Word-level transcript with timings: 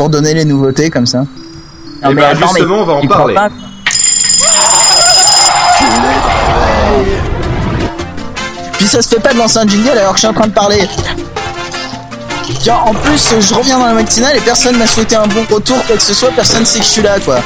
pour 0.00 0.08
donner 0.08 0.32
les 0.32 0.46
nouveautés 0.46 0.88
comme 0.88 1.04
ça. 1.04 1.26
Et 2.08 2.14
bah 2.14 2.34
justement, 2.34 2.76
on 2.78 2.84
va 2.86 2.92
en 2.94 3.06
parler. 3.06 3.36
Puis 8.78 8.86
ça 8.86 9.02
se 9.02 9.08
fait 9.08 9.20
pas 9.20 9.34
de 9.34 9.38
lancer 9.38 9.58
un 9.58 9.66
jingle 9.66 9.90
alors 9.90 10.12
que 10.12 10.16
je 10.16 10.20
suis 10.20 10.28
en 10.28 10.32
train 10.32 10.46
de 10.46 10.54
parler. 10.54 10.88
Tiens, 12.62 12.76
en 12.76 12.94
plus, 12.94 13.34
je 13.40 13.52
reviens 13.52 13.78
dans 13.78 13.84
la 13.84 13.92
matinale 13.92 14.38
et 14.38 14.40
personne 14.40 14.78
m'a 14.78 14.86
souhaité 14.86 15.16
un 15.16 15.26
bon 15.26 15.44
retour, 15.50 15.76
quoi 15.86 15.96
que 15.96 16.02
ce 16.02 16.14
soit, 16.14 16.30
personne 16.30 16.64
sait 16.64 16.78
que 16.78 16.86
je 16.86 16.90
suis 16.90 17.02
là, 17.02 17.20
quoi. 17.22 17.40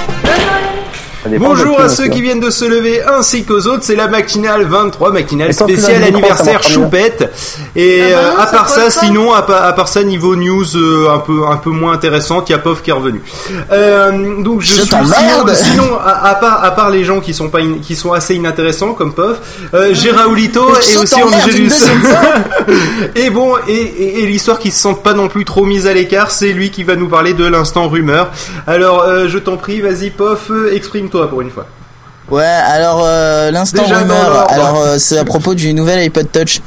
Bonjour 1.38 1.80
à 1.80 1.88
ceux 1.88 2.08
qui 2.08 2.20
viennent 2.22 2.40
de 2.40 2.50
se 2.50 2.64
lever 2.66 3.02
ainsi 3.02 3.44
qu'aux 3.44 3.66
autres, 3.66 3.82
c'est 3.82 3.96
la 3.96 4.08
matinale 4.08 4.64
23, 4.66 5.10
matinale 5.10 5.54
spéciale 5.54 6.02
anniversaire 6.08 6.62
choupette. 6.62 7.32
Et 7.76 8.02
Ah 8.02 8.08
bah 8.10 8.18
euh, 8.38 8.42
à 8.42 8.46
part 8.46 8.68
ça, 8.68 8.90
sinon, 8.90 9.32
à, 9.32 9.42
pa- 9.42 9.60
à 9.62 9.72
part 9.72 9.88
ça, 9.88 10.02
niveau 10.02 10.36
news 10.36 10.64
euh, 10.76 11.08
un 11.10 11.18
peu 11.18 11.46
un 11.50 11.56
peu 11.56 11.70
moins 11.70 11.92
intéressante, 11.92 12.48
il 12.50 12.52
y 12.52 12.54
a 12.54 12.58
Pov 12.58 12.82
qui 12.82 12.90
est 12.90 12.92
revenu. 12.92 13.22
Euh, 13.72 14.42
donc 14.42 14.60
je, 14.60 14.74
Je 14.74 14.80
suis 14.82 14.88
sinon, 15.06 15.44
sinon, 15.54 15.98
à, 16.04 16.28
à 16.28 16.34
part 16.34 16.62
à 16.62 16.70
part 16.72 16.90
les 16.90 17.04
gens 17.04 17.20
qui 17.20 17.32
sont 17.32 17.48
pas 17.48 17.60
in- 17.60 17.78
qui 17.82 17.96
sont 17.96 18.12
assez 18.12 18.34
inintéressants 18.34 18.92
comme 18.92 19.14
Pov, 19.14 19.38
euh, 19.72 19.90
j'ai 19.94 20.10
Raoulito 20.10 20.68
et 20.92 20.96
aussi 20.98 21.14
Angelus. 21.22 21.70
et 23.16 23.30
bon, 23.30 23.54
et, 23.66 23.72
et- 23.72 24.22
et 24.22 24.26
l'histoire 24.26 24.58
qui 24.58 24.70
se 24.70 24.80
sent 24.82 24.96
pas 25.02 25.14
non 25.14 25.28
plus 25.28 25.44
trop 25.46 25.64
mise 25.64 25.86
à 25.86 25.94
l'écart, 25.94 26.30
c'est 26.30 26.52
lui 26.52 26.70
qui 26.70 26.84
va 26.84 26.96
nous 26.96 27.08
parler 27.08 27.32
de 27.32 27.46
l'instant 27.46 27.88
rumeur. 27.88 28.30
Alors, 28.66 29.04
je 29.26 29.38
t'en 29.38 29.56
prie, 29.56 29.80
vas-y, 29.80 30.10
Pov, 30.10 30.38
euh, 30.50 30.74
pour 31.22 31.40
une 31.40 31.50
fois. 31.50 31.66
Ouais, 32.30 32.42
alors 32.42 33.02
euh, 33.04 33.50
l'instant 33.50 33.82
rumeur, 33.84 34.46
alors 34.50 34.80
euh, 34.80 34.96
c'est 34.98 35.18
à 35.18 35.26
propos 35.26 35.52
du 35.54 35.74
nouvel 35.74 35.98
iPod 35.98 36.26
Touch. 36.32 36.62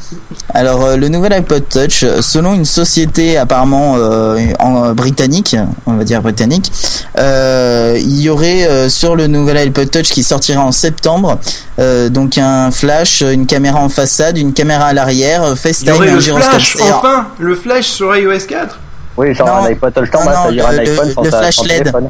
Alors 0.53 0.85
euh, 0.85 0.97
le 0.97 1.09
nouvel 1.09 1.33
iPod 1.33 1.67
Touch, 1.67 2.03
euh, 2.03 2.21
selon 2.21 2.53
une 2.53 2.63
société 2.63 3.39
apparemment 3.39 3.95
euh, 3.97 4.37
en, 4.59 4.85
euh, 4.85 4.93
britannique, 4.93 5.55
on 5.87 5.93
va 5.93 6.03
dire 6.03 6.21
britannique, 6.21 6.71
euh, 7.17 7.95
il 7.99 8.21
y 8.21 8.29
aurait 8.29 8.67
euh, 8.67 8.87
sur 8.87 9.15
le 9.15 9.25
nouvel 9.25 9.57
iPod 9.57 9.89
Touch 9.89 10.09
qui 10.09 10.21
sortira 10.23 10.61
en 10.63 10.71
septembre, 10.71 11.39
euh, 11.79 12.09
donc 12.09 12.37
un 12.37 12.69
flash, 12.69 13.21
une 13.21 13.47
caméra 13.47 13.79
en 13.79 13.89
façade, 13.89 14.37
une 14.37 14.53
caméra 14.53 14.85
à 14.85 14.93
l'arrière, 14.93 15.41
euh, 15.41 15.49
Il 15.49 15.53
y 15.55 15.57
FaceTime, 15.57 15.93
aurait 15.95 16.09
un 16.11 16.15
le 16.15 16.19
gyroscope. 16.21 16.51
flash, 16.59 16.77
enfin, 16.93 17.27
le 17.39 17.55
flash 17.55 17.85
sur 17.87 18.15
iOS 18.15 18.45
4. 18.47 18.77
Oui, 19.17 19.33
genre 19.33 19.47
Non, 19.47 19.53
un 19.65 19.71
iPod 19.71 19.91
Touch 19.91 20.09
non, 20.13 20.19
non, 20.19 20.25
ça 20.31 20.41
un 20.69 20.77
iPhone 20.77 21.07
le- 21.07 21.13
sans 21.15 21.21
le 21.23 21.29
flash 21.31 21.55
sans 21.55 21.63
LED. 21.63 21.77
téléphone. 21.79 22.09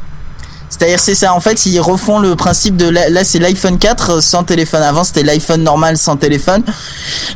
C'est-à-dire 0.69 0.99
c'est 0.99 1.15
ça. 1.15 1.33
En 1.33 1.39
fait 1.39 1.65
ils 1.65 1.79
refont 1.79 2.19
le 2.19 2.35
principe 2.35 2.75
de 2.75 2.87
la- 2.89 3.09
là 3.09 3.23
c'est 3.23 3.39
l'iPhone 3.39 3.77
4 3.77 4.21
sans 4.21 4.43
téléphone. 4.43 4.81
Avant 4.83 5.03
c'était 5.03 5.23
l'iPhone 5.23 5.63
normal 5.63 5.97
sans 5.97 6.17
téléphone. 6.17 6.63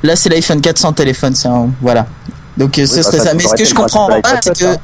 Là 0.04 0.16
c'est 0.16 0.30
l'iPhone 0.30 0.62
4 0.62 0.78
sans 0.78 0.94
téléphone. 0.94 1.34
C'est 1.36 1.48
un- 1.48 1.70
voilà. 1.82 2.06
Donc 2.58 2.78
euh, 2.78 2.86
ce 2.86 2.98
bah, 2.98 3.04
serait 3.04 3.20
ça, 3.20 3.34
mais 3.34 3.44
ce 3.48 3.56
que 3.56 3.66
je 3.66 3.74
comprends 3.74 4.08
de 4.10 4.22
pas 4.22 4.40
c'est 4.44 4.54
que 4.54 4.66
Touch, 4.74 4.80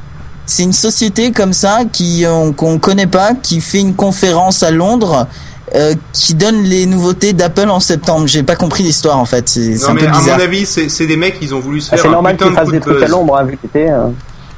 c'est 0.45 0.63
une 0.63 0.73
société 0.73 1.31
comme 1.31 1.51
ça 1.53 1.79
qui 1.91 2.25
euh, 2.25 2.51
qu'on 2.53 2.79
connaît 2.79 3.07
pas 3.07 3.31
qui 3.35 3.59
fait 3.59 3.79
une 3.81 3.93
conférence 3.95 4.63
à 4.63 4.71
Londres 4.71 5.27
euh, 5.75 5.93
qui 6.13 6.33
donne 6.33 6.63
les 6.63 6.85
nouveautés 6.85 7.33
d'Apple 7.33 7.69
en 7.69 7.81
septembre. 7.81 8.25
J'ai 8.27 8.41
pas 8.43 8.55
compris 8.55 8.83
l'histoire 8.83 9.17
en 9.19 9.25
fait. 9.25 9.49
C'est 9.49 9.75
c'est 9.75 9.83
Non, 9.83 9.89
un 9.89 9.93
mais 9.95 10.01
peu 10.03 10.07
à 10.07 10.11
bizarre. 10.19 10.37
mon 10.37 10.43
avis, 10.45 10.65
c'est 10.65 10.87
c'est 10.87 11.05
des 11.05 11.17
mecs, 11.17 11.35
ils 11.41 11.53
ont 11.53 11.59
voulu 11.59 11.81
se 11.81 11.87
Ah, 11.91 11.95
faire 11.97 12.03
C'est 12.03 12.07
un 12.07 12.11
normal 12.11 12.37
qu'ils 12.37 12.49
de 12.49 12.55
fassent 12.55 12.63
coup 12.65 12.71
des 12.71 12.79
de 12.79 12.83
trucs 12.83 12.97
à 12.97 12.99
buzz. 13.01 13.09
l'ombre, 13.09 13.37
hein, 13.37 13.43
vu 13.43 13.57
que 13.57 13.77
euh, 13.77 14.07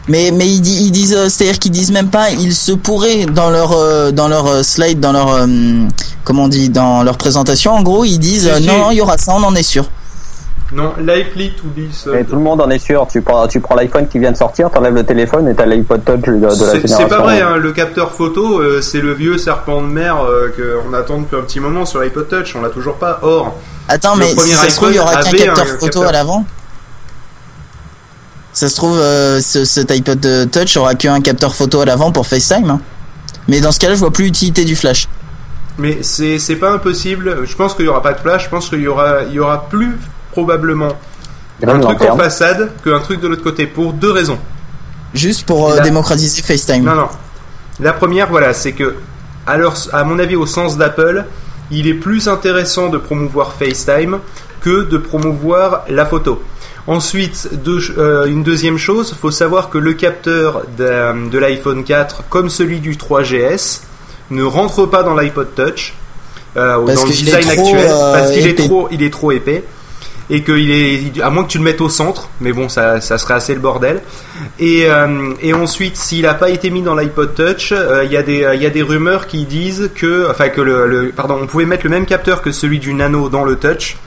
Mais 0.10 0.32
mais 0.34 0.48
ils, 0.48 0.60
di- 0.62 0.86
ils 0.88 0.92
disent 0.92 1.16
euh, 1.16 1.30
c'est-à-dire 1.30 1.60
qu'ils 1.60 1.72
disent 1.72 1.92
même 1.92 2.10
pas 2.10 2.32
il 2.32 2.52
se 2.54 2.72
pourrait 2.72 3.26
dans 3.28 3.50
leur 3.52 3.72
euh, 3.74 4.12
dans 4.12 4.28
leur 4.28 4.48
euh, 4.48 4.64
slide 4.64 5.00
dans 5.00 5.12
leur 5.12 5.30
euh, 5.34 5.46
comment 6.24 6.44
on 6.44 6.48
dit 6.48 6.70
dans 6.70 7.04
leur 7.04 7.18
présentation 7.18 7.74
en 7.74 7.84
gros 7.84 8.04
ils 8.06 8.18
disent 8.20 8.44
Si, 8.46 8.50
euh, 8.50 8.58
si. 8.60 8.68
non 8.68 8.78
non 8.80 8.92
il 8.92 8.98
y 8.98 9.02
aura 9.02 9.18
ça 9.18 9.34
on 9.38 9.44
en 9.44 9.54
est 9.56 9.64
sûr. 9.64 9.86
Non, 10.72 10.94
likely 11.00 11.52
to 11.54 11.64
be 11.76 11.92
so. 11.92 12.14
et 12.14 12.24
tout 12.24 12.36
le 12.36 12.42
monde 12.44 12.62
en 12.62 12.70
est 12.70 12.78
sûr. 12.78 13.08
Tu 13.12 13.24
prends, 13.24 13.48
tu 13.48 13.60
prends 13.60 13.74
l'iPhone 13.74 14.08
qui 14.08 14.20
vient 14.20 14.32
de 14.32 14.38
sortir, 14.38 14.70
t'enlèves 14.70 14.94
le 14.94 15.04
téléphone 15.04 15.48
et 15.48 15.56
t'as 15.56 15.66
l'iPod 15.66 16.06
Touch 16.06 16.22
de, 16.22 16.34
de 16.36 16.46
la 16.46 16.52
C'est 16.52 16.66
génération. 16.66 16.98
c'est 17.00 17.08
pas 17.08 17.22
vrai, 17.24 17.42
hein, 17.42 17.56
le 17.58 17.72
capteur 17.72 18.12
photo, 18.12 18.60
euh, 18.60 18.80
c'est 18.80 19.02
le 19.02 19.14
vieux 19.16 19.40
serpent 19.40 19.82
de 19.82 19.88
mer 19.88 20.18
euh, 20.24 20.50
qu'on 20.56 20.94
attend 20.94 21.22
depuis 21.22 21.38
un 21.38 21.42
petit 21.42 21.60
moment 21.60 21.88
sur 21.88 22.02
l'iPod 22.02 22.28
Touch, 22.30 22.56
on 22.56 22.62
l'a 22.62 22.70
toujours 22.70 22.98
pas. 22.98 23.18
Or, 23.24 23.56
Attends 23.88 24.14
Le 24.14 24.20
mais 24.20 24.28
si 24.30 24.36
premier 24.36 24.54
ça 24.54 24.70
se 24.70 24.76
trouve 24.76 24.90
il 24.92 24.98
y 24.98 25.00
aura 25.00 25.16
qu'un 25.24 25.32
capteur 25.32 25.60
un 25.60 25.66
photo 25.66 25.80
capteur. 25.86 26.08
à 26.08 26.12
l'avant. 26.12 26.46
Ça 28.60 28.68
se 28.68 28.76
trouve 28.76 29.00
euh, 29.00 29.40
ce, 29.40 29.64
cet 29.64 29.90
iPod 29.90 30.20
Touch 30.52 30.76
aura 30.76 30.94
qu'un 30.96 31.22
capteur 31.22 31.56
photo 31.56 31.80
à 31.80 31.86
l'avant 31.86 32.12
pour 32.12 32.28
FaceTime. 32.28 32.70
hein. 32.70 32.82
Mais 33.48 33.62
dans 33.62 33.72
ce 33.72 33.80
cas-là 33.80 33.94
je 33.96 34.00
vois 34.02 34.12
plus 34.12 34.26
l'utilité 34.26 34.66
du 34.66 34.76
flash. 34.76 35.08
mais 35.78 36.00
c'est 36.02 36.40
c'est 36.40 36.58
pas 36.58 36.72
impossible, 36.72 37.46
je 37.46 37.56
pense 37.56 37.74
qu'il 37.74 37.86
y 37.86 37.88
aura 37.88 38.02
pas 38.02 38.12
de 38.14 38.20
flash, 38.20 38.44
je 38.44 38.50
pense 38.50 38.68
qu'il 38.68 38.82
y 38.82 38.88
aura, 38.90 39.24
il 39.30 39.34
y 39.34 39.40
aura 39.40 39.70
plus 39.70 39.98
probablement 40.34 40.90
un 41.66 41.80
truc 41.80 42.02
en 42.02 42.18
façade 42.18 42.72
qu'un 42.84 43.00
truc 43.00 43.22
de 43.22 43.30
l'autre 43.30 43.44
côté, 43.44 43.66
pour 43.66 43.94
deux 43.94 44.12
raisons. 44.12 44.40
Juste 45.14 45.46
pour 45.46 45.72
euh, 45.72 45.80
démocratiser 45.80 46.42
FaceTime. 46.42 46.84
Non, 46.84 46.96
non. 46.96 47.08
La 47.80 47.94
première, 47.94 48.28
voilà, 48.30 48.54
c'est 48.54 48.74
que, 48.74 48.96
à, 49.48 49.56
leur- 49.58 49.78
à 49.94 50.04
mon 50.04 50.20
avis, 50.20 50.36
au 50.36 50.46
sens 50.46 50.78
d'Apple, 50.78 51.24
il 51.72 51.88
est 51.88 51.94
plus 51.94 52.28
intéressant 52.28 52.90
de 52.90 52.98
promouvoir 52.98 53.54
FaceTime 53.54 54.20
que 54.62 54.84
de 54.84 54.98
promouvoir 54.98 55.84
la 55.90 56.06
photo. 56.06 56.42
Ensuite, 56.88 57.50
deux- 57.64 57.82
euh, 57.98 58.26
une 58.26 58.44
deuxième 58.44 58.78
chose, 58.78 59.16
faut 59.20 59.32
savoir 59.32 59.70
que 59.70 59.78
le 59.78 59.94
capteur 59.94 60.64
de, 60.78 61.38
l'iPhone 61.38 61.84
4, 61.84 62.24
comme 62.30 62.50
celui 62.50 62.80
du 62.80 62.96
3GS, 62.98 63.82
ne 64.32 64.44
rentre 64.44 64.86
pas 64.86 65.04
dans 65.04 65.16
l'iPod 65.16 65.54
Touch, 65.56 65.94
euh, 66.58 66.78
Parce 66.86 67.00
dans 67.00 67.06
le 67.06 67.12
qu'il 67.12 67.30
est 67.30 67.32
design 67.38 67.56
trop, 67.58 67.68
actuel, 67.76 67.88
euh, 67.92 68.14
parce 68.14 68.32
qu'il 68.32 68.48
est 68.48 68.50
épais. 68.52 68.64
trop, 68.64 68.88
il 68.92 69.04
est 69.04 69.12
trop 69.14 69.32
épais. 69.32 69.64
Et 70.32 70.44
qu'il 70.44 70.70
est, 70.70 71.20
à 71.24 71.32
moins 71.32 71.44
que 71.44 71.50
tu 71.50 71.58
le 71.58 71.64
mettes 71.64 71.82
au 71.82 71.90
centre, 71.90 72.30
mais 72.40 72.54
bon, 72.54 72.70
ça, 72.70 73.02
ça 73.02 73.18
serait 73.18 73.34
assez 73.34 73.56
le 73.56 73.60
bordel. 73.60 74.02
Et, 74.60 74.86
euh, 74.86 75.34
et 75.42 75.54
ensuite, 75.56 75.98
s'il 75.98 76.22
n'a 76.22 76.36
pas 76.36 76.52
été 76.52 76.70
mis 76.70 76.84
dans 76.84 76.94
l'iPod 76.96 77.34
Touch, 77.34 77.72
euh, 77.72 78.04
il 78.06 78.12
y, 78.12 78.18
a 78.18 78.22
des- 78.22 78.48
il 78.54 78.62
y 78.62 78.66
a 78.68 78.70
des 78.70 78.84
rumeurs 78.84 79.26
qui 79.26 79.46
disent 79.46 79.90
que, 79.96 80.28
enfin 80.30 80.50
que 80.50 80.62
le, 80.62 80.86
le- 80.86 81.10
pardon, 81.12 81.40
on 81.42 81.48
pouvait 81.48 81.66
mettre 81.66 81.84
le 81.84 81.90
même 81.90 82.06
capteur 82.06 82.44
que 82.44 82.52
celui 82.52 82.78
du 82.78 82.94
Nano 82.94 83.30
dans 83.30 83.44
le 83.44 83.56
Touch, 83.56 83.98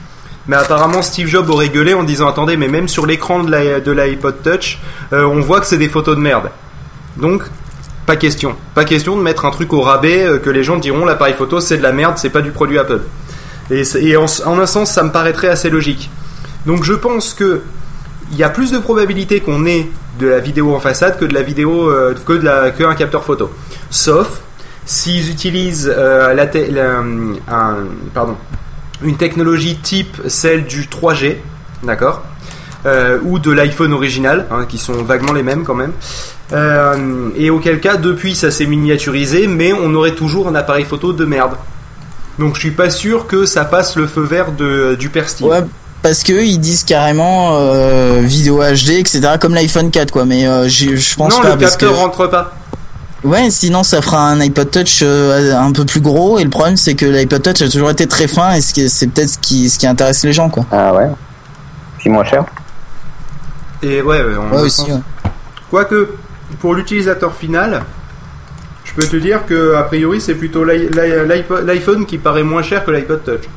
mais 0.47 0.55
apparemment 0.55 1.01
Steve 1.01 1.27
Jobs 1.27 1.49
aurait 1.49 1.69
gueulé 1.69 1.93
en 1.93 2.03
disant 2.03 2.27
attendez, 2.27 2.57
mais 2.57 2.67
même 2.67 2.87
sur 2.87 3.05
l'écran 3.05 3.43
de 3.43 3.51
la- 3.51 3.79
de 3.79 3.91
l'iPod 3.91 4.41
Touch, 4.43 4.79
euh, 5.13 5.23
on 5.23 5.39
voit 5.39 5.59
que 5.59 5.65
c'est 5.65 5.77
des 5.77 5.89
photos 5.89 6.15
de 6.15 6.21
merde. 6.21 6.49
Donc, 7.17 7.43
pas 8.05 8.15
question, 8.17 8.55
pas 8.75 8.83
question 8.85 9.15
de 9.15 9.21
mettre 9.21 9.45
un 9.45 9.51
truc 9.51 9.71
au 9.71 9.81
rabais 9.81 10.23
euh, 10.25 10.37
que 10.39 10.49
les 10.49 10.63
gens 10.63 10.77
diront 10.77 11.05
l'appareil 11.05 11.33
photo 11.35 11.59
c'est 11.61 11.77
de 11.77 11.83
la 11.83 11.91
merde, 11.93 12.15
c'est 12.17 12.29
pas 12.29 12.41
du 12.41 12.51
produit 12.51 12.77
Apple. 12.77 13.01
Et, 13.71 14.17
en, 14.17 14.25
un 14.45 14.65
sens, 14.65 14.91
ça 14.91 15.03
me 15.03 15.11
paraîtrait 15.11 15.47
assez 15.47 15.69
logique. 15.69 16.09
Donc, 16.65 16.83
je 16.83 16.93
pense 16.93 17.33
que 17.33 17.61
il 18.31 18.37
y 18.37 18.43
a 18.43 18.49
plus 18.49 18.71
de 18.71 18.77
probabilité 18.79 19.39
qu'on 19.39 19.65
ait 19.65 19.87
de 20.19 20.27
la 20.27 20.39
vidéo 20.39 20.75
en 20.75 20.79
façade 20.79 21.17
que 21.17 21.25
de 21.25 21.33
la 21.33 21.43
vidéo 21.43 21.89
euh, 21.89 22.13
que 22.25 22.83
un 22.83 22.95
capteur 22.95 23.23
photo. 23.23 23.51
Sauf 23.89 24.41
s'ils 24.85 25.29
utilisent 25.29 25.87
la- 25.87 26.99
un, 27.47 27.75
pardon, 28.13 28.35
une 29.03 29.17
technologie 29.17 29.77
type 29.77 30.17
celle 30.27 30.65
du 30.65 30.87
3G, 30.87 31.37
d'accord, 31.83 32.23
euh, 32.85 33.19
ou 33.23 33.39
de 33.39 33.51
l'iPhone 33.51 33.93
original, 33.93 34.47
hein, 34.51 34.65
qui 34.67 34.77
sont 34.77 35.03
vaguement 35.03 35.33
les 35.33 35.43
mêmes 35.43 35.63
quand 35.63 35.75
même. 35.75 35.93
Euh, 36.51 37.29
et 37.35 37.49
auquel 37.49 37.79
cas, 37.79 37.97
depuis, 37.97 38.35
ça 38.35 38.51
s'est 38.51 38.65
miniaturisé, 38.65 39.47
mais 39.47 39.73
on 39.73 39.93
aurait 39.93 40.15
toujours 40.15 40.47
un 40.47 40.55
appareil 40.55 40.85
photo 40.85 41.13
de 41.13 41.25
merde. 41.25 41.53
Donc, 42.39 42.55
je 42.55 42.61
suis 42.61 42.71
pas 42.71 42.89
sûr 42.89 43.27
que 43.27 43.45
ça 43.45 43.65
passe 43.65 43.95
le 43.95 44.07
feu 44.07 44.23
vert 44.23 44.51
de, 44.51 44.95
du 44.99 45.09
perstil. 45.09 45.45
Ouais, 45.45 45.61
parce 46.01 46.23
que 46.23 46.43
ils 46.43 46.59
disent 46.59 46.83
carrément 46.83 47.57
euh, 47.57 48.19
vidéo 48.21 48.61
HD, 48.61 48.91
etc. 48.99 49.21
comme 49.39 49.53
l'iPhone 49.53 49.89
4, 49.89 50.11
quoi. 50.11 50.25
Mais 50.25 50.45
euh, 50.47 50.67
je 50.67 51.15
pense 51.15 51.35
non, 51.35 51.41
pas 51.41 51.53
le 51.53 51.57
parce 51.57 51.77
que 51.77 51.85
capteur 51.85 51.97
rentre 51.97 52.27
pas. 52.27 52.53
Ouais, 53.23 53.49
sinon 53.49 53.83
ça 53.83 54.01
fera 54.01 54.29
un 54.29 54.39
iPod 54.39 54.69
Touch 54.71 54.99
euh, 55.01 55.55
un 55.55 55.71
peu 55.71 55.85
plus 55.85 56.01
gros. 56.01 56.39
Et 56.39 56.43
le 56.43 56.49
problème, 56.49 56.77
c'est 56.77 56.95
que 56.95 57.05
l'iPod 57.05 57.41
Touch 57.41 57.61
a 57.61 57.69
toujours 57.69 57.89
été 57.91 58.07
très 58.07 58.27
fin, 58.27 58.53
et 58.53 58.61
c'est 58.61 59.07
peut-être 59.07 59.29
ce 59.29 59.39
qui, 59.39 59.69
ce 59.69 59.77
qui 59.79 59.87
intéresse 59.87 60.23
les 60.23 60.33
gens, 60.33 60.49
quoi. 60.49 60.65
Ah 60.71 60.93
ouais. 60.93 61.09
Puis 61.97 62.09
moins 62.09 62.23
cher. 62.23 62.45
Et 63.81 64.01
ouais, 64.01 64.21
en 64.37 64.55
Ouais 64.55 64.61
aussi. 64.61 64.91
ouais. 64.91 64.99
Quoique, 65.69 66.15
pour 66.59 66.73
l'utilisateur 66.75 67.33
final, 67.33 67.83
je 68.85 68.93
peux 68.93 69.05
te 69.07 69.15
dire 69.15 69.45
que 69.45 69.75
a 69.75 69.83
priori 69.83 70.21
c'est 70.21 70.35
plutôt 70.35 70.63
l'iPhone 70.63 72.05
qui 72.05 72.17
paraît 72.17 72.43
moins 72.43 72.61
cher 72.61 72.85
que 72.85 72.91
l'iPod 72.91 73.23
Touch. 73.23 73.49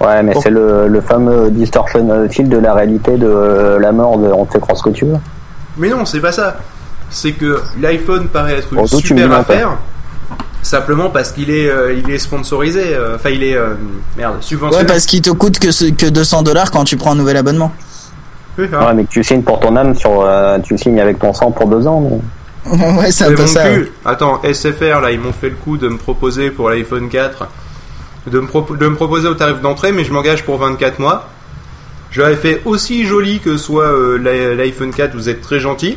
Ouais, 0.00 0.22
mais 0.22 0.32
c'est 0.42 0.50
le, 0.50 0.88
le 0.88 1.00
fameux 1.02 1.50
distortion 1.50 2.28
field 2.30 2.48
de 2.50 2.56
la 2.58 2.72
réalité 2.72 3.16
de 3.18 3.26
euh, 3.26 3.78
la 3.78 3.92
mort 3.92 4.16
de 4.18 4.28
on 4.28 4.46
te 4.46 4.52
fait 4.52 4.60
croire 4.60 4.76
ce 4.76 4.82
que 4.82 4.90
tu 4.90 5.04
veux. 5.04 5.18
Mais 5.76 5.88
non, 5.90 6.06
c'est 6.06 6.20
pas 6.20 6.32
ça. 6.32 6.56
C'est 7.10 7.32
que 7.32 7.60
l'iPhone 7.80 8.28
paraît 8.28 8.58
être 8.58 8.72
une 8.72 8.86
super 8.86 9.32
affaire. 9.32 9.76
Simplement 10.62 11.08
parce 11.10 11.32
qu'il 11.32 11.50
est, 11.50 11.68
euh, 11.68 11.94
il 11.94 12.10
est 12.10 12.18
sponsorisé. 12.18 12.82
euh, 12.94 13.16
Enfin, 13.16 13.30
il 13.30 13.42
est 13.42 13.56
euh, 13.56 13.74
merde 14.16 14.36
Ouais, 14.36 14.42
subventionné. 14.42 14.84
parce 14.86 15.06
qu'il 15.06 15.22
te 15.22 15.30
coûte 15.30 15.58
que, 15.58 15.70
ce- 15.72 15.86
que 15.90 16.06
200 16.06 16.42
dollars 16.42 16.70
quand 16.70 16.84
tu 16.84 16.96
prends 16.96 17.12
un 17.12 17.16
nouvel 17.16 17.36
abonnement. 17.38 17.72
Oui, 18.58 18.66
hein. 18.72 18.86
Ouais, 18.86 18.94
mais 18.94 19.04
que 19.04 19.10
tu 19.10 19.24
signes 19.24 19.42
pour 19.42 19.58
ton 19.58 19.74
âme 19.76 19.94
sur, 19.96 20.20
euh, 20.22 20.58
tu 20.58 20.76
signes 20.76 21.00
avec 21.00 21.18
ton 21.18 21.32
sang 21.32 21.50
pour 21.50 21.66
deux 21.66 21.86
ans. 21.86 22.00
mais- 22.66 22.98
ouais, 22.98 23.10
c'est 23.10 23.24
un 23.24 23.34
peu 23.34 23.46
ça. 23.46 23.64
cul. 23.70 23.80
ouais. 23.80 23.90
Attends, 24.04 24.40
SFR 24.44 25.00
là, 25.00 25.10
ils 25.10 25.18
m'ont 25.20 25.32
fait 25.32 25.48
le 25.48 25.56
coup 25.56 25.78
de 25.78 25.88
me 25.88 25.96
proposer 25.96 26.50
pour 26.50 26.68
l'iPhone 26.68 27.08
4, 27.08 27.48
de 28.26 28.38
me, 28.38 28.46
propo- 28.46 28.76
de 28.76 28.86
me 28.86 28.94
proposer 28.96 29.28
au 29.28 29.34
tarif 29.34 29.60
d'entrée, 29.62 29.92
mais 29.92 30.04
je 30.04 30.12
m'engage 30.12 30.44
pour 30.44 30.58
24 30.58 30.98
mois. 30.98 31.26
Je 32.10 32.20
l'avais 32.20 32.36
fait 32.36 32.60
aussi 32.66 33.06
joli 33.06 33.40
que 33.40 33.56
soit 33.56 33.86
euh, 33.86 34.18
l'i- 34.18 34.56
l'iPhone 34.56 34.90
4, 34.92 35.14
vous 35.14 35.30
êtes 35.30 35.40
très 35.40 35.58
gentil. 35.58 35.96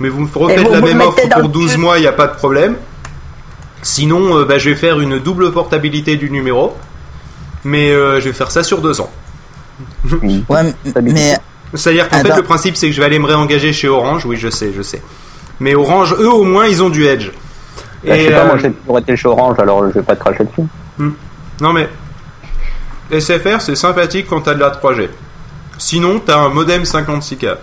Mais 0.00 0.08
vous 0.08 0.20
me 0.20 0.28
refaites 0.34 0.60
vous 0.60 0.72
la 0.72 0.80
me 0.80 0.86
même 0.86 1.00
offre 1.00 1.28
pour 1.28 1.42
le 1.42 1.48
12 1.48 1.72
cul. 1.72 1.78
mois, 1.78 1.98
il 1.98 2.02
n'y 2.02 2.06
a 2.06 2.12
pas 2.12 2.26
de 2.26 2.34
problème. 2.34 2.76
Sinon, 3.82 4.38
euh, 4.38 4.44
bah, 4.44 4.58
je 4.58 4.70
vais 4.70 4.76
faire 4.76 5.00
une 5.00 5.18
double 5.18 5.52
portabilité 5.52 6.16
du 6.16 6.30
numéro. 6.30 6.76
Mais 7.64 7.92
euh, 7.92 8.20
je 8.20 8.26
vais 8.26 8.32
faire 8.32 8.50
ça 8.50 8.62
sur 8.64 8.80
deux 8.80 9.00
ans. 9.00 9.10
Ouais, 10.48 10.62
mais 11.02 11.38
C'est-à-dire 11.74 12.08
qu'en 12.08 12.18
fait, 12.18 12.36
le 12.36 12.42
principe, 12.42 12.76
c'est 12.76 12.88
que 12.88 12.92
je 12.92 13.00
vais 13.00 13.06
aller 13.06 13.18
me 13.18 13.26
réengager 13.26 13.72
chez 13.72 13.88
Orange. 13.88 14.26
Oui, 14.26 14.36
je 14.36 14.48
sais, 14.48 14.72
je 14.76 14.82
sais. 14.82 15.00
Mais 15.60 15.74
Orange, 15.74 16.14
eux, 16.18 16.30
au 16.30 16.44
moins, 16.44 16.66
ils 16.66 16.82
ont 16.82 16.90
du 16.90 17.06
Edge. 17.06 17.30
Bah, 18.04 18.18
je 18.18 18.24
sais 18.24 18.30
pas, 18.32 18.40
euh, 18.40 18.46
moi 18.46 18.58
j'ai 18.58 18.72
toujours 18.72 18.98
été 18.98 19.16
chez 19.16 19.28
Orange, 19.28 19.58
alors 19.60 19.88
je 19.88 19.94
vais 19.94 20.02
pas 20.02 20.16
te 20.16 20.20
cracher 20.20 20.44
dessus. 20.44 21.12
Non 21.60 21.72
mais 21.72 21.88
SFR 23.16 23.60
c'est 23.60 23.76
sympathique 23.76 24.26
quand 24.28 24.40
t'as 24.40 24.54
de 24.54 24.60
la 24.60 24.70
3G. 24.70 25.08
Sinon 25.78 26.20
t'as 26.24 26.38
un 26.38 26.48
modem 26.48 26.82
56K. 26.82 27.56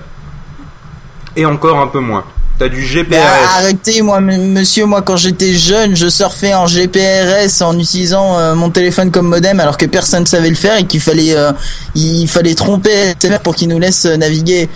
Et 1.39 1.45
encore 1.45 1.79
un 1.79 1.87
peu 1.87 1.99
moins. 1.99 2.25
T'as 2.57 2.67
du 2.67 2.83
GPRS. 2.83 3.15
arrêtez, 3.57 4.01
moi, 4.01 4.19
monsieur, 4.19 4.85
moi, 4.85 5.01
quand 5.01 5.15
j'étais 5.15 5.53
jeune, 5.53 5.95
je 5.95 6.09
surfais 6.09 6.53
en 6.53 6.67
GPRS 6.67 7.61
en 7.61 7.79
utilisant 7.79 8.37
euh, 8.37 8.53
mon 8.53 8.69
téléphone 8.69 9.09
comme 9.11 9.29
modem, 9.29 9.61
alors 9.61 9.77
que 9.77 9.85
personne 9.85 10.25
savait 10.25 10.49
le 10.49 10.57
faire 10.57 10.77
et 10.77 10.83
qu'il 10.83 10.99
fallait, 10.99 11.37
euh, 11.37 11.53
il 11.95 12.27
fallait 12.27 12.55
tromper 12.55 13.13
pour 13.43 13.55
qu'il 13.55 13.69
nous 13.69 13.79
laisse 13.79 14.03
euh, 14.03 14.17
naviguer. 14.17 14.67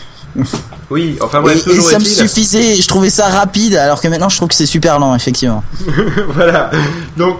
Oui, 0.89 1.17
enfin 1.19 1.41
bref, 1.41 1.67
et, 1.67 1.71
et 1.71 1.81
ça 1.81 1.99
me 1.99 2.05
suffisait. 2.05 2.75
Je 2.75 2.87
trouvais 2.87 3.09
ça 3.09 3.27
rapide, 3.27 3.75
alors 3.75 3.99
que 3.99 4.07
maintenant, 4.07 4.29
je 4.29 4.37
trouve 4.37 4.47
que 4.47 4.55
c'est 4.55 4.65
super 4.65 4.97
lent, 4.99 5.13
effectivement. 5.13 5.65
voilà. 6.29 6.71
Donc 7.17 7.39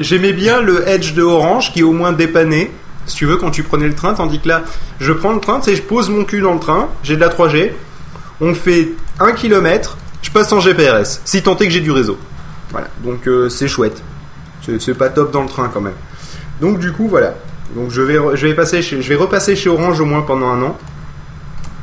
j'aimais 0.00 0.32
bien 0.32 0.60
le 0.60 0.88
Edge 0.88 1.14
de 1.14 1.22
Orange 1.22 1.72
qui 1.72 1.80
est 1.80 1.84
au 1.84 1.92
moins 1.92 2.12
dépanné. 2.12 2.72
Si 3.06 3.14
tu 3.14 3.26
veux, 3.26 3.36
quand 3.36 3.52
tu 3.52 3.62
prenais 3.62 3.86
le 3.86 3.94
train, 3.94 4.14
tandis 4.14 4.40
que 4.40 4.48
là, 4.48 4.62
je 4.98 5.12
prends 5.12 5.32
le 5.32 5.40
train, 5.40 5.60
tu 5.60 5.70
sais, 5.70 5.76
je 5.76 5.82
pose 5.82 6.08
mon 6.08 6.24
cul 6.24 6.40
dans 6.40 6.54
le 6.54 6.60
train, 6.60 6.88
j'ai 7.04 7.14
de 7.14 7.20
la 7.20 7.28
3G, 7.28 7.70
on 8.40 8.54
fait 8.54 8.90
un 9.20 9.32
kilomètre, 9.32 9.96
je 10.22 10.30
passe 10.30 10.52
en 10.52 10.60
GPRS, 10.60 11.20
si 11.24 11.42
tant 11.42 11.56
est 11.56 11.66
que 11.66 11.72
j'ai 11.72 11.80
du 11.80 11.90
réseau. 11.90 12.18
Voilà, 12.70 12.88
donc 13.04 13.26
euh, 13.26 13.48
c'est 13.48 13.68
chouette. 13.68 14.02
C'est 14.80 14.96
pas 14.96 15.10
top 15.10 15.30
dans 15.30 15.42
le 15.42 15.48
train 15.48 15.70
quand 15.72 15.80
même. 15.80 15.94
Donc 16.60 16.78
du 16.78 16.92
coup, 16.92 17.08
voilà. 17.08 17.34
Donc 17.74 17.90
je 17.90 18.00
vais, 18.02 18.18
je 18.34 18.46
vais, 18.46 18.54
passer 18.54 18.82
chez, 18.82 19.02
je 19.02 19.08
vais 19.08 19.14
repasser 19.14 19.56
chez 19.56 19.68
Orange 19.68 20.00
au 20.00 20.04
moins 20.04 20.22
pendant 20.22 20.48
un 20.48 20.62
an. 20.62 20.76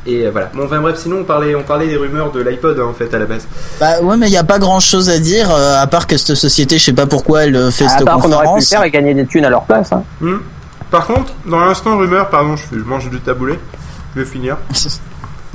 Et 0.06 0.26
euh, 0.26 0.30
voilà. 0.30 0.50
Bon, 0.54 0.64
enfin 0.64 0.80
bref, 0.80 0.96
sinon 0.98 1.18
on 1.20 1.24
parlait, 1.24 1.54
on 1.54 1.62
parlait 1.62 1.86
des 1.86 1.96
rumeurs 1.96 2.32
de 2.32 2.40
l'iPod 2.40 2.78
hein, 2.78 2.86
en 2.86 2.92
fait 2.92 3.12
à 3.14 3.18
la 3.18 3.26
base. 3.26 3.46
Bah 3.78 4.00
ouais, 4.02 4.16
mais 4.16 4.26
il 4.26 4.32
y 4.32 4.36
a 4.36 4.44
pas 4.44 4.58
grand 4.58 4.80
chose 4.80 5.08
à 5.08 5.18
dire, 5.18 5.50
euh, 5.50 5.80
à 5.80 5.86
part 5.86 6.06
que 6.06 6.16
cette 6.16 6.36
société, 6.36 6.78
je 6.78 6.84
sais 6.84 6.92
pas 6.92 7.06
pourquoi 7.06 7.44
elle 7.44 7.54
euh, 7.54 7.70
fait 7.70 7.84
À 7.84 7.88
cette 7.88 8.04
part 8.04 8.18
qu'on 8.18 8.32
aurait 8.32 8.46
pu 8.46 8.48
conférence. 8.48 8.68
faire 8.68 8.84
et 8.84 8.90
gagner 8.90 9.14
des 9.14 9.26
thunes 9.26 9.44
à 9.44 9.50
leur 9.50 9.64
place. 9.64 9.92
Hein. 9.92 10.02
Hmm. 10.20 10.38
Par 10.90 11.06
contre, 11.06 11.32
dans 11.46 11.60
l'instant 11.60 11.96
rumeur, 11.96 12.28
pardon, 12.30 12.56
je, 12.56 12.78
je 12.78 12.84
mange 12.84 13.08
du 13.10 13.20
taboulet, 13.20 13.58
je 14.14 14.20
vais 14.20 14.26
finir. 14.26 14.56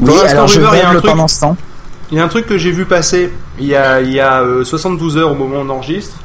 Oui, 0.00 0.06
Dans 0.06 0.22
alors 0.24 0.46
je 0.46 0.56
rumeur, 0.58 0.74
il 0.74 0.78
y 0.78 0.82
a 0.82 0.88
un 0.90 0.94
truc- 0.94 1.10
pendant 1.10 1.28
ce 1.28 1.40
temps. 1.40 1.56
Il 2.10 2.16
y 2.18 2.20
a 2.20 2.24
un 2.24 2.28
truc 2.28 2.46
que 2.46 2.56
j'ai 2.56 2.70
vu 2.70 2.84
passer 2.86 3.30
il 3.58 3.66
y 3.66 3.74
a, 3.76 4.00
il 4.00 4.12
y 4.12 4.20
a 4.20 4.40
euh, 4.42 4.64
72 4.64 5.16
heures 5.18 5.32
au 5.32 5.34
moment 5.34 5.56
où 5.56 5.66
on 5.66 5.70
enregistre. 5.70 6.16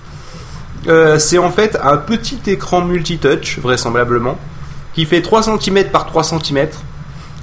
Euh, 0.88 1.18
c'est 1.20 1.38
en 1.38 1.50
fait 1.50 1.78
un 1.84 1.98
petit 1.98 2.40
écran 2.48 2.82
multitouch, 2.82 3.60
vraisemblablement, 3.60 4.38
qui 4.94 5.06
fait 5.06 5.22
3 5.22 5.44
cm 5.44 5.86
par 5.92 6.06
3 6.06 6.24
cm 6.24 6.68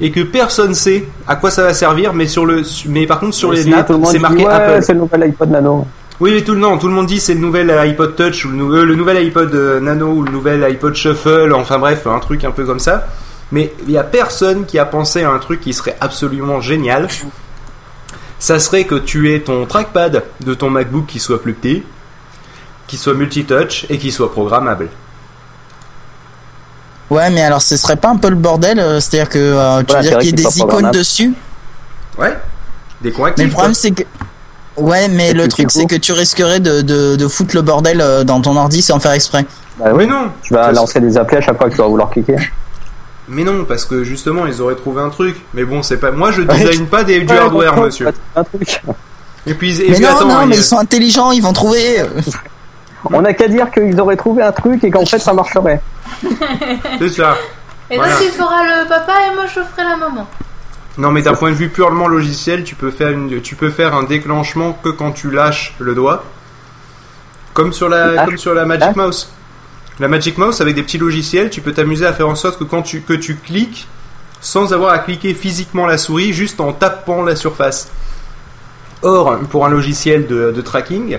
et 0.00 0.10
que 0.10 0.20
personne 0.20 0.74
sait 0.74 1.06
à 1.26 1.36
quoi 1.36 1.50
ça 1.50 1.62
va 1.64 1.74
servir, 1.74 2.14
mais 2.14 2.26
sur 2.26 2.46
le, 2.46 2.62
mais 2.86 3.06
par 3.06 3.20
contre 3.20 3.34
sur 3.34 3.52
les 3.52 3.64
Si, 3.64 3.70
nappes, 3.70 3.90
monde 3.90 4.06
c'est 4.06 4.16
dit, 4.16 4.22
marqué 4.22 4.44
ouais, 4.46 4.52
Apple. 4.52 4.82
C'est 4.82 4.94
le 4.94 5.00
nouvel 5.00 5.22
iPod 5.24 5.50
Nano. 5.50 5.86
Oui, 6.20 6.32
mais 6.34 6.42
tout 6.42 6.52
le 6.52 6.60
non, 6.60 6.76
tout 6.78 6.86
le 6.88 6.94
monde 6.94 7.06
dit 7.06 7.18
c'est 7.20 7.34
le 7.34 7.40
nouvel 7.40 7.70
iPod 7.70 8.14
Touch 8.14 8.44
ou 8.44 8.50
le, 8.50 8.56
nou- 8.56 8.72
euh, 8.74 8.84
le 8.84 8.94
nouvel 8.94 9.16
iPod 9.18 9.54
euh, 9.54 9.80
Nano 9.80 10.08
ou 10.08 10.22
le 10.22 10.30
nouvel 10.30 10.62
iPod 10.64 10.94
Shuffle, 10.94 11.52
enfin 11.54 11.78
bref, 11.78 12.06
un 12.06 12.18
truc 12.18 12.44
un 12.44 12.50
peu 12.50 12.64
comme 12.64 12.78
ça. 12.80 13.06
Mais 13.52 13.72
il 13.86 13.90
y 13.92 13.98
a 13.98 14.04
personne 14.04 14.64
qui 14.64 14.78
a 14.78 14.84
pensé 14.84 15.22
à 15.22 15.30
un 15.30 15.38
truc 15.38 15.60
qui 15.60 15.72
serait 15.72 15.96
absolument 16.00 16.60
génial. 16.60 17.08
Ça 18.38 18.58
serait 18.58 18.84
que 18.84 18.94
tu 18.94 19.34
aies 19.34 19.40
ton 19.40 19.66
trackpad 19.66 20.22
de 20.40 20.54
ton 20.54 20.70
MacBook 20.70 21.06
qui 21.06 21.18
soit 21.18 21.42
plus 21.42 21.52
petit, 21.54 21.82
qui 22.86 22.96
soit 22.96 23.14
multitouch 23.14 23.86
et 23.90 23.98
qui 23.98 24.12
soit 24.12 24.32
programmable. 24.32 24.88
Ouais, 27.10 27.28
mais 27.30 27.42
alors 27.42 27.60
ce 27.60 27.76
serait 27.76 27.96
pas 27.96 28.08
un 28.10 28.16
peu 28.16 28.30
le 28.30 28.36
bordel, 28.36 28.78
euh, 28.78 29.00
c'est-à-dire 29.00 29.28
que 29.28 29.38
euh, 29.38 29.82
tu 29.82 29.96
veux 29.96 30.02
dire 30.02 30.18
qu'il 30.18 30.26
y 30.26 30.28
ait 30.28 30.44
des 30.44 30.58
icônes 30.58 30.90
dessus? 30.92 31.34
Ouais. 32.16 32.38
Des 33.02 33.10
Mais 33.10 33.16
correctifs. 33.16 33.44
le 33.46 33.50
problème 33.50 33.74
c'est 33.74 33.90
que 33.90 34.02
Ouais, 34.76 35.08
mais 35.08 35.32
le 35.32 35.48
truc 35.48 35.70
c'est 35.70 35.86
que 35.86 35.96
tu 35.96 36.12
risquerais 36.12 36.60
de, 36.60 36.80
de, 36.82 37.16
de 37.16 37.28
foutre 37.28 37.56
le 37.56 37.62
bordel 37.62 38.00
euh, 38.00 38.22
dans 38.24 38.40
ton 38.40 38.56
ordi 38.56 38.80
sans 38.80 39.00
faire 39.00 39.12
exprès. 39.12 39.44
Bah 39.78 39.86
Mais 39.88 39.92
oui, 39.92 40.06
non. 40.06 40.30
tu 40.42 40.54
vas 40.54 40.70
lancer 40.72 41.00
des 41.00 41.18
applis 41.18 41.36
à 41.38 41.40
chaque 41.40 41.58
fois 41.58 41.68
que 41.68 41.74
tu 41.74 41.80
vas 41.80 41.88
vouloir 41.88 42.08
cliquer. 42.10 42.36
Mais 43.30 43.44
non, 43.44 43.64
parce 43.64 43.84
que 43.84 44.02
justement 44.04 44.44
ils 44.46 44.60
auraient 44.60 44.74
trouvé 44.74 45.00
un 45.02 45.08
truc. 45.08 45.36
Mais 45.54 45.64
bon, 45.64 45.82
c'est 45.82 45.98
pas. 45.98 46.10
Moi, 46.10 46.32
je 46.32 46.42
design 46.42 46.86
pas 46.86 47.04
des, 47.04 47.20
du 47.20 47.32
hardware, 47.32 47.76
monsieur. 47.80 48.08
Un 48.36 48.44
truc. 48.44 48.82
Et 49.46 49.54
puis, 49.54 49.80
et 49.80 49.88
Mais 49.88 49.94
puis, 49.94 50.02
non, 50.04 50.08
attends, 50.10 50.26
non, 50.26 50.46
mais 50.46 50.56
ils 50.56 50.62
sont 50.62 50.78
intelligents, 50.78 51.30
ils 51.32 51.40
vont 51.42 51.52
trouver. 51.52 52.02
On 53.12 53.22
n'a 53.22 53.32
qu'à 53.32 53.48
dire 53.48 53.70
qu'ils 53.70 53.98
auraient 54.00 54.16
trouvé 54.16 54.42
un 54.42 54.52
truc 54.52 54.84
et 54.84 54.90
qu'en 54.90 55.06
fait 55.06 55.18
ça 55.18 55.32
marcherait. 55.32 55.80
c'est 56.98 57.08
ça. 57.08 57.34
Et 57.88 57.96
Voilà. 57.96 58.12
donc 58.12 58.22
il 58.24 58.30
fera 58.30 58.62
le 58.64 58.88
papa 58.88 59.12
et 59.30 59.34
moi 59.34 59.44
je 59.46 59.60
ferai 59.60 59.88
la 59.88 59.96
maman. 59.96 60.26
Non, 60.98 61.10
mais 61.10 61.22
d'un 61.22 61.32
point 61.34 61.48
de 61.50 61.54
vue 61.54 61.70
purement 61.70 62.08
logiciel, 62.08 62.62
tu 62.62 62.74
peux 62.74 62.90
faire 62.90 63.08
une, 63.10 63.40
tu 63.40 63.54
peux 63.56 63.70
faire 63.70 63.94
un 63.94 64.02
déclenchement 64.02 64.72
que 64.84 64.90
quand 64.90 65.12
tu 65.12 65.30
lâches 65.30 65.74
le 65.78 65.94
doigt, 65.94 66.24
comme 67.54 67.72
sur 67.72 67.88
la, 67.88 68.20
Ah. 68.20 68.24
comme 68.26 68.36
sur 68.36 68.52
la 68.54 68.66
Magic 68.66 68.88
Ah. 68.90 68.92
Mouse. 68.96 69.32
La 70.00 70.08
Magic 70.08 70.38
Mouse 70.38 70.62
avec 70.62 70.74
des 70.74 70.82
petits 70.82 70.96
logiciels, 70.96 71.50
tu 71.50 71.60
peux 71.60 71.74
t'amuser 71.74 72.06
à 72.06 72.14
faire 72.14 72.26
en 72.26 72.34
sorte 72.34 72.58
que 72.58 72.64
quand 72.64 72.80
tu, 72.80 73.02
que 73.02 73.12
tu 73.12 73.36
cliques, 73.36 73.86
sans 74.40 74.72
avoir 74.72 74.94
à 74.94 74.98
cliquer 74.98 75.34
physiquement 75.34 75.86
la 75.86 75.98
souris, 75.98 76.32
juste 76.32 76.58
en 76.58 76.72
tapant 76.72 77.22
la 77.22 77.36
surface. 77.36 77.90
Or, 79.02 79.38
pour 79.50 79.66
un 79.66 79.68
logiciel 79.68 80.26
de, 80.26 80.58
tracking, 80.62 81.18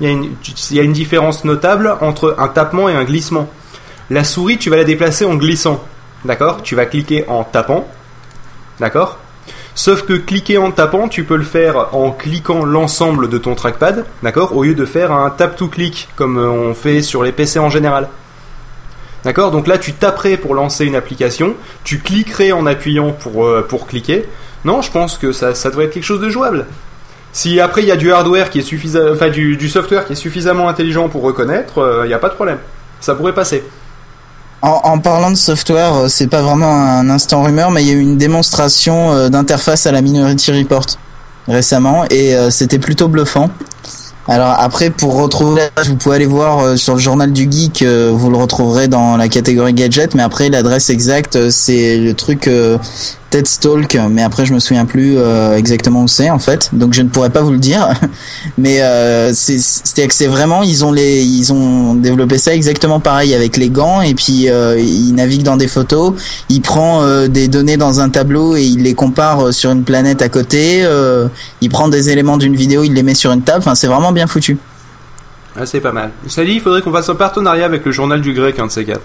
il 0.00 0.06
y, 0.06 0.78
a 0.78 0.82
une, 0.82 0.92
différence 0.94 1.44
notable 1.44 1.94
entre 2.00 2.34
un 2.38 2.48
tapement 2.48 2.88
et 2.88 2.94
un 2.94 3.04
glissement. 3.04 3.50
La 4.08 4.24
souris, 4.24 4.56
tu 4.56 4.70
vas 4.70 4.76
la 4.76 4.84
déplacer 4.84 5.26
en 5.26 5.34
glissant. 5.34 5.84
D'accord? 6.24 6.62
Tu 6.62 6.74
vas 6.74 6.86
cliquer 6.86 7.26
en 7.28 7.44
tapant. 7.44 7.86
D'accord? 8.80 9.18
Sauf 9.74 10.06
que 10.06 10.14
cliquer 10.14 10.56
en 10.56 10.70
tapant, 10.70 11.08
tu 11.08 11.24
peux 11.24 11.36
le 11.36 11.44
faire 11.44 11.94
en 11.94 12.10
cliquant 12.10 12.64
l'ensemble 12.64 13.28
de 13.28 13.36
ton 13.36 13.54
trackpad, 13.54 14.06
d'accord? 14.22 14.56
Au 14.56 14.64
lieu 14.64 14.74
de 14.74 14.86
faire 14.86 15.12
un 15.12 15.28
tap 15.28 15.54
to 15.56 15.68
click 15.68 16.08
comme 16.16 16.38
on 16.38 16.72
fait 16.72 17.02
sur 17.02 17.22
les 17.22 17.32
PC 17.32 17.58
en 17.58 17.68
général. 17.68 18.08
D'accord 19.24 19.50
Donc 19.50 19.66
là, 19.66 19.78
tu 19.78 19.92
taperais 19.92 20.36
pour 20.36 20.54
lancer 20.54 20.84
une 20.84 20.96
application, 20.96 21.54
tu 21.84 21.98
cliquerais 21.98 22.52
en 22.52 22.66
appuyant 22.66 23.12
pour, 23.12 23.44
euh, 23.44 23.64
pour 23.66 23.86
cliquer. 23.86 24.24
Non, 24.64 24.82
je 24.82 24.90
pense 24.90 25.16
que 25.16 25.32
ça, 25.32 25.54
ça 25.54 25.70
devrait 25.70 25.86
être 25.86 25.94
quelque 25.94 26.02
chose 26.04 26.20
de 26.20 26.28
jouable. 26.28 26.66
Si 27.32 27.60
après 27.60 27.82
il 27.82 27.88
y 27.88 27.92
a 27.92 27.96
du 27.96 28.12
hardware 28.12 28.50
qui 28.50 28.58
est 28.58 28.62
suffisamment, 28.62 29.12
enfin 29.12 29.30
du, 29.30 29.68
software 29.68 30.06
qui 30.06 30.12
est 30.12 30.16
suffisamment 30.16 30.68
intelligent 30.68 31.08
pour 31.08 31.22
reconnaître, 31.22 32.02
il 32.04 32.08
n'y 32.08 32.14
a 32.14 32.18
pas 32.18 32.28
de 32.28 32.34
problème. 32.34 32.58
Ça 33.00 33.14
pourrait 33.14 33.32
passer. 33.34 33.64
En, 34.62 34.80
en 34.84 34.98
parlant 35.00 35.32
de 35.32 35.36
software, 35.36 35.92
euh, 35.94 36.08
c'est 36.08 36.28
pas 36.28 36.40
vraiment 36.40 36.72
un 36.72 37.10
instant 37.10 37.42
rumeur, 37.42 37.72
mais 37.72 37.82
il 37.82 37.88
y 37.88 37.90
a 37.90 37.94
eu 37.94 38.00
une 38.00 38.16
démonstration 38.16 39.10
euh, 39.12 39.28
d'interface 39.28 39.86
à 39.86 39.92
la 39.92 40.00
Minority 40.00 40.52
Report 40.52 40.86
récemment 41.48 42.04
et 42.10 42.36
euh, 42.36 42.50
c'était 42.50 42.78
plutôt 42.78 43.08
bluffant. 43.08 43.50
Alors 44.28 44.54
après, 44.56 44.90
pour 44.90 45.20
retrouver, 45.20 45.62
l'adresse, 45.62 45.88
vous 45.88 45.96
pouvez 45.96 46.16
aller 46.16 46.26
voir 46.26 46.60
euh, 46.60 46.76
sur 46.76 46.94
le 46.94 47.00
journal 47.00 47.32
du 47.32 47.50
geek, 47.50 47.82
euh, 47.82 48.12
vous 48.14 48.30
le 48.30 48.36
retrouverez 48.36 48.86
dans 48.86 49.16
la 49.16 49.28
catégorie 49.28 49.74
gadget, 49.74 50.14
mais 50.14 50.22
après 50.22 50.48
l'adresse 50.48 50.90
exacte, 50.90 51.34
euh, 51.34 51.50
c'est 51.50 51.98
le 51.98 52.14
truc 52.14 52.48
euh, 53.32 53.38
TEDstalk, 53.38 53.98
mais 54.10 54.22
après 54.22 54.46
je 54.46 54.54
me 54.54 54.58
souviens 54.58 54.84
plus 54.84 55.16
euh, 55.16 55.56
exactement 55.56 56.02
où 56.02 56.08
c'est 56.08 56.30
en 56.30 56.38
fait, 56.38 56.70
donc 56.72 56.92
je 56.92 57.02
ne 57.02 57.08
pourrais 57.08 57.30
pas 57.30 57.42
vous 57.42 57.52
le 57.52 57.58
dire. 57.58 57.88
Mais 58.58 58.82
euh, 58.82 59.32
c'est 59.34 60.06
que 60.06 60.14
c'est 60.14 60.26
vraiment 60.26 60.62
ils 60.62 60.84
ont 60.84 60.92
les 60.92 61.22
ils 61.22 61.52
ont 61.52 61.94
développé 61.94 62.38
ça 62.38 62.54
exactement 62.54 63.00
pareil 63.00 63.34
avec 63.34 63.56
les 63.56 63.70
gants 63.70 64.00
et 64.00 64.14
puis 64.14 64.48
euh, 64.48 64.78
ils 64.78 65.14
naviguent 65.14 65.42
dans 65.42 65.56
des 65.56 65.68
photos, 65.68 66.14
il 66.48 66.60
prend 66.60 67.02
euh, 67.02 67.28
des 67.28 67.48
données 67.48 67.76
dans 67.76 68.00
un 68.00 68.08
tableau 68.08 68.56
et 68.56 68.62
il 68.62 68.82
les 68.82 68.94
compare 68.94 69.48
euh, 69.48 69.52
sur 69.52 69.70
une 69.70 69.84
planète 69.84 70.22
à 70.22 70.28
côté, 70.28 70.82
euh, 70.84 71.28
il 71.60 71.70
prend 71.70 71.88
des 71.88 72.10
éléments 72.10 72.36
d'une 72.36 72.56
vidéo, 72.56 72.84
il 72.84 72.94
les 72.94 73.02
met 73.02 73.14
sur 73.14 73.32
une 73.32 73.42
table, 73.42 73.58
enfin 73.58 73.74
c'est 73.74 73.86
vraiment 73.86 74.12
bien 74.12 74.26
foutu. 74.26 74.58
Ah, 75.56 75.66
c'est 75.66 75.80
pas 75.80 75.92
mal. 75.92 76.10
Ça 76.28 76.44
dit, 76.44 76.52
il 76.52 76.60
faudrait 76.60 76.80
qu'on 76.80 76.92
fasse 76.92 77.10
un 77.10 77.14
partenariat 77.14 77.66
avec 77.66 77.84
le 77.84 77.92
journal 77.92 78.20
du 78.22 78.32
grec, 78.32 78.58
un 78.58 78.66
de 78.66 78.70
ces 78.70 78.84
quatre. 78.84 79.02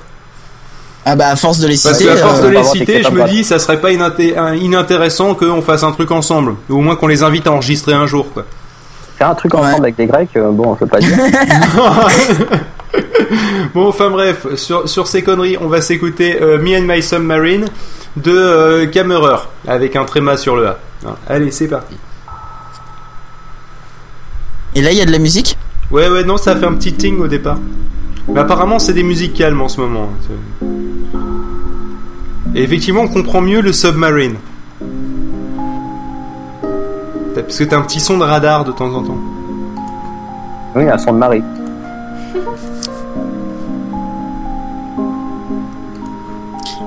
Ah 1.09 1.15
bah 1.15 1.29
à 1.29 1.35
force 1.37 1.59
de 1.59 1.67
les 1.67 1.77
Parce 1.81 1.97
citer, 1.97 2.09
qu'à 2.09 2.17
force 2.17 2.39
euh, 2.39 2.41
de 2.43 2.47
on 2.47 2.59
les 2.59 2.63
citer, 2.65 3.01
je 3.01 3.09
me 3.09 3.25
dis, 3.29 3.45
ça 3.45 3.59
serait 3.59 3.79
pas 3.79 3.91
inintéressant 3.91 5.35
qu'on 5.35 5.61
fasse 5.61 5.83
un 5.83 5.93
truc 5.93 6.11
ensemble. 6.11 6.55
Ou 6.69 6.75
au 6.79 6.81
moins 6.81 6.97
qu'on 6.97 7.07
les 7.07 7.23
invite 7.23 7.47
à 7.47 7.53
enregistrer 7.53 7.93
un 7.93 8.05
jour, 8.05 8.33
quoi. 8.33 8.43
Faire 9.17 9.29
un 9.29 9.35
truc 9.35 9.53
Ouais. 9.53 9.61
ensemble 9.61 9.85
avec 9.85 9.95
des 9.95 10.05
Grecs, 10.05 10.29
euh, 10.35 10.51
bon, 10.51 10.75
je 10.75 10.79
peux 10.79 10.87
pas 10.87 10.99
dire. 10.99 11.17
Bon, 13.73 13.89
enfin 13.89 14.09
bref, 14.09 14.47
sur, 14.55 14.87
sur 14.87 15.07
ces 15.07 15.21
conneries, 15.21 15.57
on 15.59 15.67
va 15.67 15.81
s'écouter 15.81 16.39
euh, 16.41 16.57
Me 16.59 16.77
and 16.77 16.83
My 16.87 17.01
Submarine 17.03 17.65
de 18.15 18.31
euh, 18.31 18.87
Kammerer, 18.87 19.37
avec 19.67 19.95
un 19.95 20.05
tréma 20.05 20.37
sur 20.37 20.55
le 20.55 20.67
A. 20.67 20.77
Allez, 21.27 21.51
c'est 21.51 21.67
parti. 21.67 21.95
et 24.75 24.81
là 24.81 24.91
il 24.91 24.97
y 24.97 25.01
a 25.01 25.05
de 25.05 25.11
la 25.11 25.19
musique? 25.19 25.57
Ouais, 25.91 26.07
ouais, 26.09 26.23
non, 26.23 26.37
ça 26.37 26.51
a 26.51 26.55
fait 26.55 26.65
un 26.65 26.73
petit 26.73 26.93
ting 26.93 27.19
au 27.19 27.27
départ. 27.27 27.57
Mais 28.27 28.39
apparemment, 28.39 28.79
c'est 28.79 28.93
des 28.93 29.03
musiques 29.03 29.33
calmes 29.33 29.61
en 29.61 29.67
ce 29.69 29.79
moment. 29.79 30.09
Et 32.55 32.63
effectivement, 32.63 33.01
on 33.01 33.07
comprend 33.07 33.41
mieux 33.41 33.61
le 33.61 33.71
Submarine. 33.71 34.35
Parce 37.35 37.59
que 37.59 37.63
t'as 37.63 37.77
un 37.77 37.81
petit 37.81 37.99
son 37.99 38.17
de 38.17 38.23
radar 38.23 38.65
de 38.65 38.71
temps 38.71 38.93
en 38.93 39.03
temps. 39.03 39.17
Oui, 40.75 40.89
un 40.89 40.97
son 40.97 41.13
de 41.13 41.17
Marie. 41.17 41.43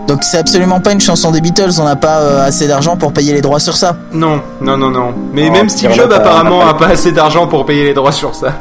Donc 0.07 0.25
c'est 0.25 0.39
absolument 0.39 0.81
pas 0.81 0.91
une 0.93 1.01
chanson 1.01 1.31
des 1.31 1.41
Beatles, 1.41 1.71
on 1.81 1.85
n'a 1.85 1.95
pas 1.95 2.19
euh, 2.21 2.45
assez 2.47 2.67
d'argent 2.67 2.97
pour 2.97 3.13
payer 3.13 3.33
les 3.33 3.41
droits 3.41 3.61
sur 3.61 3.77
ça. 3.77 3.97
Non, 4.13 4.41
non, 4.61 4.77
non, 4.77 4.91
non. 4.91 5.15
Mais 5.33 5.47
Oh, 5.49 5.53
même 5.53 5.69
Steve 5.69 5.93
Jobs 5.93 6.11
apparemment 6.13 6.63
a 6.67 6.75
pas 6.75 6.89
assez 6.89 7.13
d'argent 7.13 7.47
pour 7.47 7.65
payer 7.65 7.85
les 7.85 7.95
droits 7.95 8.11
sur 8.11 8.35
ça. 8.35 8.55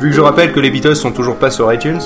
Vu 0.00 0.08
que 0.08 0.16
je 0.16 0.20
rappelle 0.22 0.52
que 0.52 0.60
les 0.60 0.70
Beatles 0.70 0.96
sont 0.96 1.12
toujours 1.12 1.36
pas 1.36 1.50
sur 1.50 1.70
iTunes. 1.70 2.00